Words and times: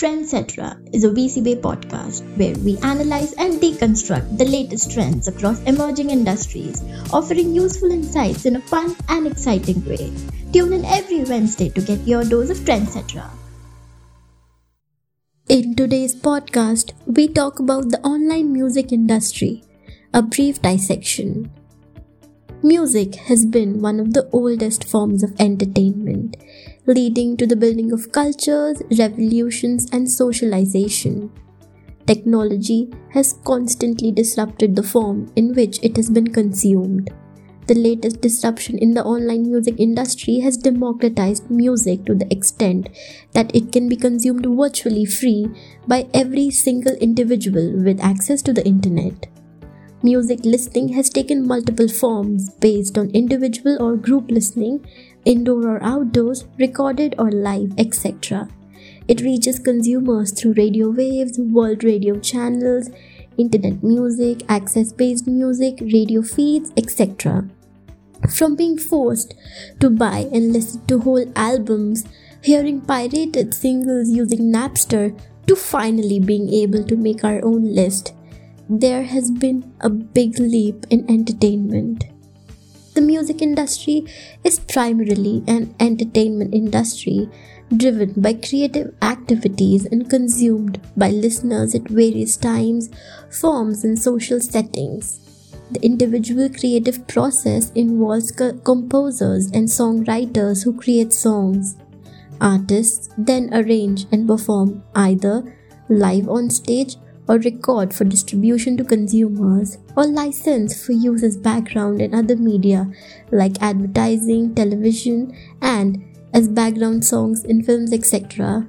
Trendsetra 0.00 0.80
is 0.94 1.04
a 1.04 1.10
VC 1.10 1.44
Bay 1.44 1.56
podcast 1.56 2.24
where 2.38 2.56
we 2.64 2.78
analyze 2.78 3.34
and 3.34 3.60
deconstruct 3.60 4.38
the 4.38 4.46
latest 4.46 4.92
trends 4.92 5.28
across 5.28 5.60
emerging 5.64 6.08
industries, 6.08 6.82
offering 7.12 7.52
useful 7.54 7.90
insights 7.90 8.46
in 8.46 8.56
a 8.56 8.62
fun 8.62 8.96
and 9.10 9.26
exciting 9.26 9.84
way. 9.84 10.10
Tune 10.54 10.72
in 10.72 10.86
every 10.86 11.24
Wednesday 11.24 11.68
to 11.68 11.82
get 11.82 12.00
your 12.08 12.24
dose 12.24 12.48
of 12.48 12.56
Trendsetra. 12.60 13.28
In 15.50 15.76
today's 15.76 16.14
podcast, 16.14 16.92
we 17.04 17.28
talk 17.28 17.58
about 17.58 17.90
the 17.90 18.00
online 18.00 18.54
music 18.54 18.92
industry, 18.92 19.64
a 20.14 20.22
brief 20.22 20.62
dissection. 20.62 21.52
Music 22.62 23.14
has 23.14 23.46
been 23.46 23.80
one 23.80 23.98
of 23.98 24.12
the 24.12 24.28
oldest 24.32 24.84
forms 24.84 25.22
of 25.22 25.32
entertainment, 25.40 26.36
leading 26.84 27.34
to 27.34 27.46
the 27.46 27.56
building 27.56 27.90
of 27.90 28.12
cultures, 28.12 28.82
revolutions, 28.98 29.88
and 29.92 30.10
socialization. 30.10 31.30
Technology 32.06 32.92
has 33.14 33.32
constantly 33.44 34.12
disrupted 34.12 34.76
the 34.76 34.82
form 34.82 35.32
in 35.36 35.54
which 35.54 35.82
it 35.82 35.96
has 35.96 36.10
been 36.10 36.26
consumed. 36.26 37.08
The 37.66 37.74
latest 37.74 38.20
disruption 38.20 38.76
in 38.76 38.92
the 38.92 39.04
online 39.04 39.44
music 39.44 39.76
industry 39.78 40.40
has 40.40 40.58
democratized 40.58 41.50
music 41.50 42.04
to 42.04 42.14
the 42.14 42.30
extent 42.30 42.90
that 43.32 43.56
it 43.56 43.72
can 43.72 43.88
be 43.88 43.96
consumed 43.96 44.44
virtually 44.44 45.06
free 45.06 45.48
by 45.88 46.08
every 46.12 46.50
single 46.50 46.94
individual 46.96 47.82
with 47.82 48.00
access 48.00 48.42
to 48.42 48.52
the 48.52 48.66
internet. 48.66 49.28
Music 50.02 50.40
listening 50.44 50.88
has 50.88 51.10
taken 51.10 51.46
multiple 51.46 51.86
forms 51.86 52.48
based 52.54 52.96
on 52.96 53.10
individual 53.10 53.76
or 53.82 53.96
group 53.96 54.30
listening, 54.30 54.82
indoor 55.26 55.76
or 55.76 55.82
outdoors, 55.82 56.46
recorded 56.58 57.14
or 57.18 57.30
live, 57.30 57.70
etc. 57.76 58.48
It 59.08 59.20
reaches 59.20 59.58
consumers 59.58 60.32
through 60.32 60.54
radio 60.54 60.88
waves, 60.88 61.38
world 61.38 61.84
radio 61.84 62.18
channels, 62.18 62.88
internet 63.36 63.82
music, 63.82 64.42
access 64.48 64.90
based 64.90 65.26
music, 65.26 65.78
radio 65.82 66.22
feeds, 66.22 66.72
etc. 66.78 67.46
From 68.34 68.56
being 68.56 68.78
forced 68.78 69.34
to 69.80 69.90
buy 69.90 70.30
and 70.32 70.50
listen 70.50 70.86
to 70.86 71.00
whole 71.00 71.30
albums, 71.36 72.06
hearing 72.42 72.80
pirated 72.80 73.52
singles 73.52 74.08
using 74.08 74.50
Napster, 74.50 75.14
to 75.46 75.56
finally 75.56 76.20
being 76.20 76.48
able 76.48 76.84
to 76.84 76.96
make 76.96 77.24
our 77.24 77.44
own 77.44 77.74
list 77.74 78.14
there 78.72 79.02
has 79.02 79.32
been 79.32 79.74
a 79.80 79.90
big 79.90 80.38
leap 80.38 80.86
in 80.90 81.04
entertainment. 81.10 82.04
The 82.94 83.00
music 83.00 83.42
industry 83.42 84.06
is 84.44 84.60
primarily 84.60 85.42
an 85.48 85.74
entertainment 85.80 86.54
industry 86.54 87.28
driven 87.76 88.12
by 88.16 88.34
creative 88.34 88.94
activities 89.02 89.86
and 89.86 90.08
consumed 90.08 90.80
by 90.96 91.10
listeners 91.10 91.74
at 91.74 91.88
various 91.88 92.36
times, 92.36 92.90
forms, 93.28 93.82
and 93.82 93.98
social 93.98 94.38
settings. 94.38 95.18
The 95.72 95.84
individual 95.84 96.48
creative 96.48 97.08
process 97.08 97.72
involves 97.74 98.30
co- 98.30 98.52
composers 98.58 99.46
and 99.50 99.66
songwriters 99.66 100.62
who 100.62 100.78
create 100.78 101.12
songs. 101.12 101.76
Artists 102.40 103.08
then 103.18 103.52
arrange 103.52 104.06
and 104.12 104.28
perform 104.28 104.84
either 104.94 105.56
live 105.88 106.28
on 106.28 106.50
stage 106.50 106.94
or 107.30 107.38
record 107.38 107.94
for 107.94 108.02
distribution 108.02 108.76
to 108.76 108.82
consumers 108.82 109.78
or 109.96 110.04
license 110.04 110.84
for 110.84 110.90
use 110.90 111.22
as 111.22 111.36
background 111.36 112.02
in 112.02 112.12
other 112.12 112.34
media 112.34 112.90
like 113.30 113.62
advertising, 113.62 114.52
television, 114.52 115.32
and 115.62 116.02
as 116.34 116.48
background 116.48 117.04
songs 117.04 117.44
in 117.44 117.62
films, 117.62 117.92
etc. 117.92 118.68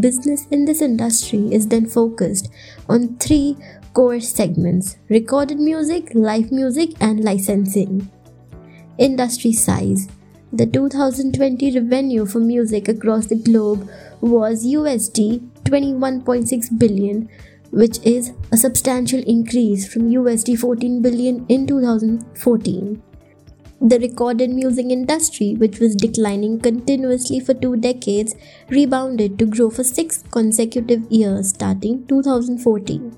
Business 0.00 0.48
in 0.50 0.64
this 0.64 0.82
industry 0.82 1.54
is 1.54 1.68
then 1.68 1.86
focused 1.86 2.50
on 2.88 3.16
three 3.18 3.56
core 3.92 4.18
segments 4.18 4.96
recorded 5.08 5.60
music, 5.60 6.10
live 6.14 6.50
music, 6.50 6.90
and 7.00 7.22
licensing. 7.22 8.10
Industry 8.98 9.52
size 9.52 10.08
the 10.52 10.66
2020 10.66 11.78
revenue 11.78 12.24
for 12.24 12.38
music 12.38 12.86
across 12.88 13.26
the 13.26 13.34
globe 13.36 13.88
was 14.20 14.64
USD 14.64 15.40
21.6 15.64 16.78
billion 16.78 17.28
which 17.74 17.98
is 18.04 18.32
a 18.52 18.56
substantial 18.56 19.20
increase 19.26 19.92
from 19.92 20.10
USD 20.10 20.58
14 20.58 21.02
billion 21.02 21.44
in 21.48 21.66
2014. 21.66 23.02
The 23.80 23.98
recorded 23.98 24.50
music 24.50 24.86
industry, 24.86 25.56
which 25.56 25.80
was 25.80 25.96
declining 25.96 26.60
continuously 26.60 27.40
for 27.40 27.52
two 27.52 27.76
decades, 27.76 28.36
rebounded 28.70 29.38
to 29.40 29.46
grow 29.46 29.70
for 29.70 29.82
six 29.82 30.22
consecutive 30.30 31.02
years 31.10 31.48
starting 31.48 32.06
2014. 32.06 33.12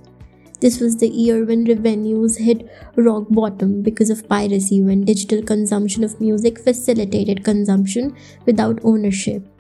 This 0.60 0.80
was 0.80 0.96
the 0.96 1.08
year 1.08 1.44
when 1.44 1.66
revenues 1.66 2.38
hit 2.38 2.66
rock 2.96 3.26
bottom 3.28 3.82
because 3.82 4.08
of 4.08 4.26
piracy 4.26 4.80
when 4.80 5.04
digital 5.04 5.42
consumption 5.42 6.02
of 6.02 6.18
music 6.18 6.58
facilitated 6.58 7.44
consumption 7.44 8.16
without 8.46 8.80
ownership. 8.82 9.55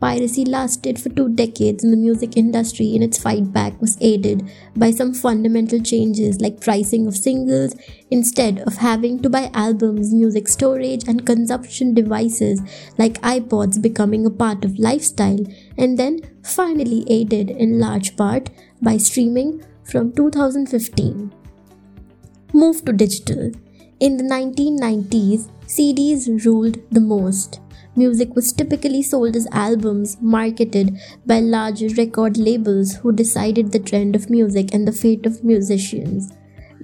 Piracy 0.00 0.46
lasted 0.46 0.98
for 0.98 1.10
two 1.10 1.28
decades 1.28 1.84
in 1.84 1.90
the 1.90 1.96
music 1.96 2.34
industry, 2.34 2.94
and 2.94 3.04
its 3.04 3.18
fight 3.18 3.52
back 3.52 3.78
was 3.82 3.98
aided 4.00 4.50
by 4.74 4.90
some 4.90 5.12
fundamental 5.12 5.78
changes 5.78 6.40
like 6.40 6.60
pricing 6.60 7.06
of 7.06 7.14
singles 7.14 7.76
instead 8.10 8.60
of 8.60 8.76
having 8.76 9.20
to 9.20 9.28
buy 9.28 9.50
albums, 9.52 10.14
music 10.14 10.48
storage, 10.48 11.06
and 11.06 11.26
consumption 11.26 11.92
devices 11.92 12.62
like 12.96 13.20
iPods 13.20 13.82
becoming 13.82 14.24
a 14.24 14.30
part 14.30 14.64
of 14.64 14.78
lifestyle, 14.78 15.44
and 15.76 15.98
then 15.98 16.18
finally 16.42 17.04
aided 17.08 17.50
in 17.50 17.78
large 17.78 18.16
part 18.16 18.48
by 18.80 18.96
streaming 18.96 19.62
from 19.84 20.12
2015. 20.12 21.30
Move 22.54 22.84
to 22.86 22.92
digital. 22.94 23.50
In 24.00 24.16
the 24.16 24.24
1990s, 24.24 25.50
CDs 25.66 26.46
ruled 26.46 26.78
the 26.90 27.00
most. 27.00 27.60
Music 28.00 28.34
was 28.34 28.50
typically 28.50 29.02
sold 29.02 29.36
as 29.36 29.46
albums 29.52 30.16
marketed 30.22 30.98
by 31.26 31.38
large 31.38 31.82
record 31.98 32.38
labels 32.38 32.94
who 32.94 33.12
decided 33.12 33.72
the 33.72 33.78
trend 33.78 34.16
of 34.16 34.30
music 34.30 34.72
and 34.72 34.88
the 34.88 34.92
fate 35.00 35.26
of 35.26 35.44
musicians. 35.44 36.32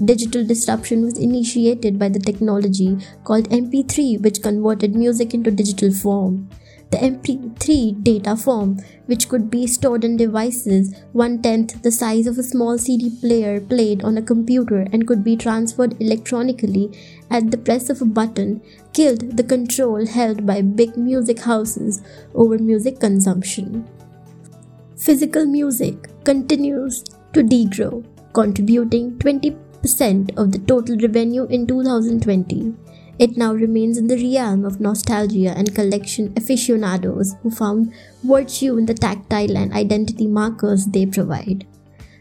Digital 0.04 0.44
disruption 0.44 1.04
was 1.04 1.16
initiated 1.16 1.98
by 1.98 2.10
the 2.10 2.18
technology 2.18 2.98
called 3.24 3.48
MP3, 3.48 4.20
which 4.20 4.42
converted 4.42 4.94
music 4.94 5.32
into 5.32 5.50
digital 5.50 5.90
form. 5.90 6.50
The 6.90 6.98
MP3 6.98 8.04
data 8.04 8.36
form, 8.36 8.78
which 9.06 9.28
could 9.28 9.50
be 9.50 9.66
stored 9.66 10.04
in 10.04 10.16
devices 10.16 10.94
one 11.12 11.42
tenth 11.42 11.82
the 11.82 11.90
size 11.90 12.28
of 12.28 12.38
a 12.38 12.44
small 12.44 12.78
CD 12.78 13.10
player 13.10 13.60
played 13.60 14.04
on 14.04 14.16
a 14.16 14.22
computer 14.22 14.86
and 14.92 15.06
could 15.06 15.24
be 15.24 15.36
transferred 15.36 16.00
electronically 16.00 16.92
at 17.28 17.50
the 17.50 17.58
press 17.58 17.90
of 17.90 18.00
a 18.00 18.04
button, 18.04 18.62
killed 18.92 19.36
the 19.36 19.42
control 19.42 20.06
held 20.06 20.46
by 20.46 20.62
big 20.62 20.96
music 20.96 21.40
houses 21.40 22.02
over 22.34 22.56
music 22.56 23.00
consumption. 23.00 23.84
Physical 24.96 25.44
music 25.44 26.08
continues 26.24 27.02
to 27.32 27.42
degrow, 27.42 28.04
contributing 28.32 29.18
20% 29.18 29.56
of 30.38 30.52
the 30.52 30.62
total 30.66 30.96
revenue 30.98 31.46
in 31.46 31.66
2020. 31.66 32.74
It 33.18 33.38
now 33.38 33.54
remains 33.54 33.96
in 33.96 34.08
the 34.08 34.16
realm 34.16 34.66
of 34.66 34.78
nostalgia 34.78 35.54
and 35.56 35.74
collection 35.74 36.34
aficionados 36.36 37.34
who 37.42 37.50
found 37.50 37.94
virtue 38.22 38.76
in 38.76 38.84
the 38.84 38.92
tactile 38.92 39.56
and 39.56 39.72
identity 39.72 40.26
markers 40.26 40.84
they 40.84 41.06
provide. 41.06 41.66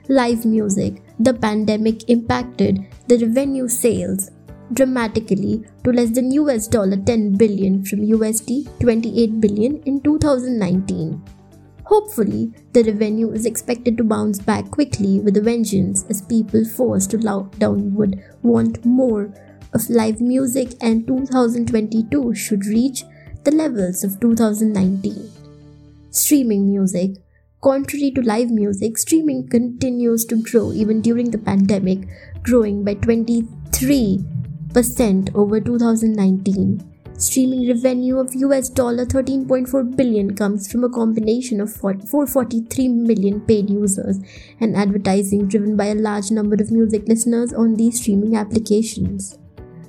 Live 0.07 0.45
music, 0.45 1.01
the 1.19 1.33
pandemic 1.33 2.09
impacted 2.09 2.85
the 3.07 3.17
revenue 3.17 3.67
sales 3.67 4.31
dramatically 4.72 5.63
to 5.83 5.91
less 5.91 6.11
than 6.11 6.31
US 6.31 6.67
dollar 6.67 6.97
10 6.97 7.35
billion 7.35 7.83
from 7.83 8.00
USD 8.00 8.79
28 8.79 9.41
billion 9.41 9.83
in 9.83 10.00
2019. 10.00 11.22
Hopefully, 11.83 12.51
the 12.72 12.83
revenue 12.83 13.31
is 13.31 13.45
expected 13.45 13.97
to 13.97 14.03
bounce 14.03 14.39
back 14.39 14.71
quickly 14.71 15.19
with 15.19 15.38
a 15.38 15.41
vengeance 15.41 16.06
as 16.09 16.21
people 16.21 16.63
forced 16.65 17.12
to 17.12 17.18
lockdown 17.18 17.91
would 17.91 18.24
want 18.41 18.83
more 18.86 19.31
of 19.75 19.89
live 19.89 20.22
music 20.22 20.69
and 20.80 21.06
2022 21.06 22.33
should 22.33 22.66
reach 22.66 23.04
the 23.44 23.51
levels 23.51 24.06
of 24.06 24.18
2019. 24.22 25.30
Streaming 26.12 26.72
music. 26.72 27.18
Contrary 27.62 28.10
to 28.12 28.22
live 28.22 28.50
music, 28.50 28.98
streaming 28.98 29.50
continues 29.50 30.24
to 30.24 30.42
grow 30.42 30.72
even 30.72 31.01
during 31.01 31.30
the 31.30 31.38
pandemic, 31.38 32.07
growing 32.44 32.86
by 32.86 32.95
23% 32.95 35.36
over 35.36 35.60
2019. 35.60 36.92
Streaming 37.18 37.68
revenue 37.68 38.18
of 38.18 38.33
US 38.36 38.69
dollar 38.69 39.06
13.4 39.06 39.95
billion 39.95 40.36
comes 40.36 40.72
from 40.72 40.86
a 40.86 40.89
combination 40.89 41.60
of 41.60 41.74
443 41.74 42.88
million 42.89 43.42
paid 43.42 43.69
users 43.69 44.19
and 44.62 44.75
advertising 44.75 45.48
driven 45.48 45.75
by 45.75 45.88
a 45.88 45.95
large 45.95 46.31
number 46.31 46.56
of 46.56 46.72
music 46.72 47.07
listeners 47.07 47.54
on 47.54 47.75
these 47.75 48.01
streaming 48.01 48.36
applications 48.36 49.38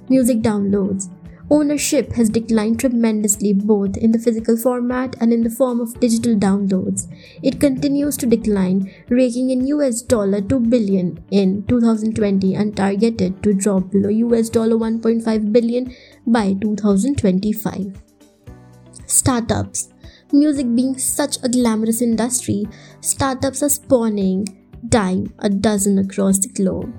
music 0.08 0.38
downloads. 0.38 1.10
Ownership 1.48 2.12
has 2.14 2.28
declined 2.28 2.80
tremendously 2.80 3.52
both 3.52 3.96
in 3.96 4.10
the 4.10 4.18
physical 4.18 4.56
format 4.56 5.14
and 5.20 5.32
in 5.32 5.44
the 5.44 5.50
form 5.50 5.80
of 5.80 5.98
digital 6.00 6.34
downloads. 6.34 7.06
It 7.40 7.60
continues 7.60 8.16
to 8.16 8.26
decline, 8.26 8.92
raking 9.08 9.50
in 9.50 9.66
US 9.68 10.02
dollar 10.02 10.40
2 10.40 10.58
billion 10.58 11.22
in 11.30 11.62
2020 11.68 12.54
and 12.54 12.76
targeted 12.76 13.42
to 13.44 13.54
drop 13.54 13.90
below 13.92 14.08
US 14.08 14.48
dollar 14.48 14.74
1.5 14.76 15.52
billion 15.52 15.94
by 16.26 16.54
2025. 16.54 18.02
Startups 19.06 19.90
Music 20.32 20.74
being 20.74 20.98
such 20.98 21.36
a 21.44 21.48
glamorous 21.48 22.02
industry, 22.02 22.66
startups 23.00 23.62
are 23.62 23.68
spawning 23.68 24.44
dime 24.88 25.32
a 25.38 25.48
dozen 25.48 25.98
across 26.00 26.40
the 26.40 26.48
globe. 26.48 26.92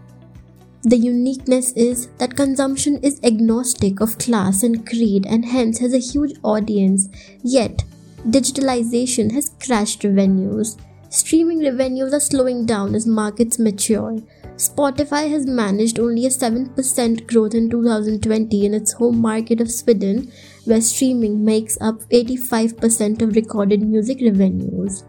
The 0.87 0.95
uniqueness 0.95 1.73
is 1.73 2.07
that 2.17 2.37
consumption 2.37 2.97
is 3.03 3.19
agnostic 3.21 3.99
of 3.99 4.17
class 4.17 4.63
and 4.63 4.87
creed 4.87 5.25
and 5.27 5.43
hence 5.43 5.79
has 5.79 5.93
a 5.93 5.99
huge 5.99 6.35
audience, 6.43 7.09
yet, 7.43 7.83
digitalization 8.25 9.33
has 9.33 9.51
crashed 9.61 10.05
revenues. 10.05 10.77
Streaming 11.09 11.61
revenues 11.61 12.13
are 12.13 12.21
slowing 12.21 12.65
down 12.65 12.95
as 12.95 13.05
markets 13.05 13.59
mature. 13.59 14.15
Spotify 14.55 15.29
has 15.29 15.45
managed 15.45 15.99
only 15.99 16.25
a 16.25 16.29
7% 16.29 17.27
growth 17.27 17.53
in 17.53 17.69
2020 17.69 18.65
in 18.65 18.73
its 18.73 18.93
home 18.93 19.19
market 19.19 19.59
of 19.59 19.69
Sweden, 19.69 20.31
where 20.63 20.79
streaming 20.79 21.43
makes 21.43 21.77
up 21.81 21.99
85% 22.11 23.21
of 23.21 23.35
recorded 23.35 23.81
music 23.81 24.19
revenues. 24.21 25.03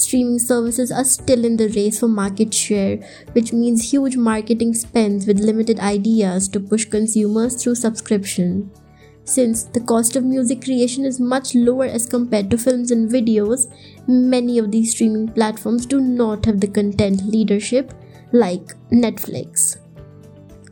Streaming 0.00 0.38
services 0.38 0.90
are 0.90 1.04
still 1.04 1.44
in 1.44 1.58
the 1.58 1.68
race 1.68 2.00
for 2.00 2.08
market 2.08 2.54
share, 2.54 2.96
which 3.32 3.52
means 3.52 3.92
huge 3.92 4.16
marketing 4.16 4.72
spends 4.72 5.26
with 5.26 5.38
limited 5.38 5.78
ideas 5.78 6.48
to 6.48 6.58
push 6.58 6.86
consumers 6.86 7.62
through 7.62 7.74
subscription. 7.74 8.70
Since 9.24 9.64
the 9.64 9.80
cost 9.80 10.16
of 10.16 10.24
music 10.24 10.64
creation 10.64 11.04
is 11.04 11.20
much 11.20 11.54
lower 11.54 11.84
as 11.84 12.06
compared 12.06 12.50
to 12.50 12.56
films 12.56 12.90
and 12.90 13.10
videos, 13.10 13.70
many 14.08 14.56
of 14.56 14.70
these 14.72 14.92
streaming 14.92 15.28
platforms 15.28 15.84
do 15.84 16.00
not 16.00 16.46
have 16.46 16.60
the 16.60 16.68
content 16.68 17.26
leadership 17.26 17.92
like 18.32 18.72
Netflix. 18.90 19.76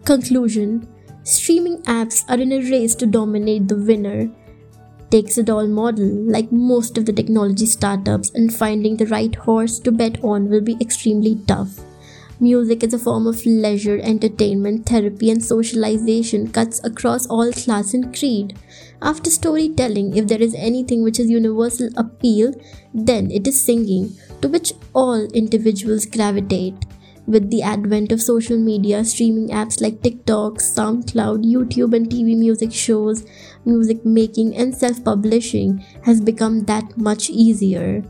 Conclusion 0.07 0.89
Streaming 1.23 1.83
apps 1.83 2.25
are 2.31 2.41
in 2.41 2.53
a 2.53 2.71
race 2.71 2.95
to 2.95 3.05
dominate 3.05 3.69
the 3.69 3.77
winner 3.77 4.31
takes 5.11 5.39
it 5.39 5.49
all 5.49 5.67
model, 5.67 6.07
like 6.07 6.53
most 6.53 6.99
of 6.99 7.07
the 7.07 7.13
technology 7.13 7.67
startups, 7.67 8.31
and 8.31 8.55
finding 8.55 8.97
the 8.97 9.07
right 9.07 9.35
horse 9.35 9.79
to 9.81 9.93
bet 9.93 10.23
on 10.23 10.49
will 10.49 10.61
be 10.61 10.77
extremely 10.81 11.37
tough. 11.47 11.81
Music 12.41 12.85
is 12.85 12.95
a 12.95 12.99
form 12.99 13.27
of 13.27 13.45
leisure, 13.45 13.99
entertainment, 13.99 14.87
therapy, 14.87 15.29
and 15.29 15.45
socialization 15.45 16.47
cuts 16.47 16.81
across 16.85 17.27
all 17.27 17.51
class 17.53 17.95
and 17.95 18.17
creed. 18.17 18.57
After 19.03 19.29
storytelling, 19.29 20.17
if 20.17 20.29
there 20.29 20.41
is 20.41 20.55
anything 20.55 21.03
which 21.03 21.17
has 21.17 21.29
universal 21.29 21.89
appeal, 21.97 22.55
then 22.95 23.31
it 23.33 23.49
is 23.49 23.61
singing, 23.61 24.17
to 24.41 24.49
which 24.49 24.73
all 24.95 25.25
individuals 25.33 26.07
gravitate. 26.07 26.75
With 27.29 27.51
the 27.51 27.61
advent 27.61 28.11
of 28.11 28.23
social 28.23 28.57
media, 28.57 29.05
streaming 29.05 29.51
apps 29.51 29.83
like 29.83 30.01
TikTok, 30.01 30.55
SoundCloud, 30.55 31.45
YouTube, 31.45 31.95
and 31.95 32.09
TV 32.09 32.35
music 32.35 32.73
shows, 32.73 33.27
music 33.67 34.03
making, 34.07 34.57
and 34.57 34.75
self 34.75 35.05
publishing 35.05 35.85
has 36.05 36.23
become 36.23 36.65
that 36.65 36.97
much 36.97 37.29
easier. 37.29 38.03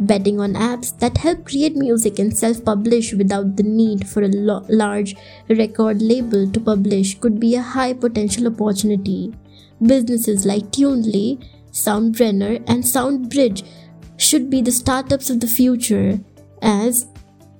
Betting 0.00 0.40
on 0.40 0.54
apps 0.54 0.98
that 0.98 1.16
help 1.18 1.44
create 1.46 1.76
music 1.76 2.18
and 2.18 2.36
self 2.36 2.64
publish 2.64 3.12
without 3.14 3.54
the 3.54 3.62
need 3.62 4.04
for 4.08 4.24
a 4.24 4.34
lo- 4.34 4.66
large 4.68 5.14
record 5.48 6.02
label 6.02 6.50
to 6.50 6.58
publish 6.58 7.16
could 7.20 7.38
be 7.38 7.54
a 7.54 7.62
high 7.62 7.92
potential 7.92 8.48
opportunity. 8.48 9.32
Businesses 9.80 10.44
like 10.44 10.72
Tunely, 10.72 11.38
Soundbrenner, 11.70 12.56
and 12.66 12.82
Soundbridge 12.82 13.62
should 14.16 14.50
be 14.50 14.60
the 14.60 14.72
startups 14.72 15.30
of 15.30 15.38
the 15.38 15.46
future 15.46 16.18
as 16.62 17.06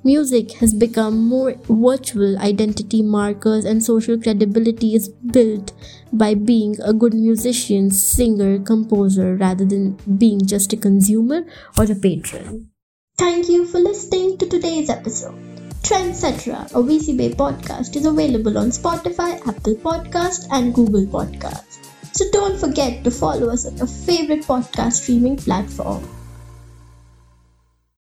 Music 0.07 0.53
has 0.59 0.73
become 0.73 1.17
more 1.27 1.57
virtual 1.69 2.39
identity 2.39 3.03
markers 3.03 3.65
and 3.65 3.83
social 3.83 4.17
credibility 4.17 4.95
is 4.95 5.09
built 5.09 5.73
by 6.13 6.33
being 6.33 6.77
a 6.81 6.93
good 6.93 7.13
musician, 7.13 7.91
singer, 7.91 8.61
composer 8.61 9.35
rather 9.35 9.65
than 9.65 9.99
being 10.17 10.47
just 10.47 10.73
a 10.73 10.77
consumer 10.77 11.45
or 11.77 11.91
a 11.91 11.97
patron. 11.97 12.71
Thank 13.19 13.49
you 13.49 13.67
for 13.67 13.81
listening 13.81 14.39
to 14.39 14.49
today's 14.49 14.91
episode. 14.91 15.35
Trendsetra, 15.83 16.67
a 16.67 16.83
VC 16.91 17.17
Bay 17.17 17.31
podcast, 17.31 17.97
is 17.97 18.07
available 18.07 18.59
on 18.59 18.71
Spotify, 18.71 19.33
Apple 19.49 19.75
Podcast, 19.75 20.47
and 20.53 20.73
Google 20.73 21.07
Podcast. 21.07 21.83
So 22.13 22.27
don't 22.31 22.61
forget 22.61 23.03
to 23.03 23.11
follow 23.11 23.51
us 23.51 23.67
on 23.67 23.77
your 23.77 23.89
favorite 23.89 24.45
podcast 24.45 25.03
streaming 25.03 25.37
platform. 25.37 26.09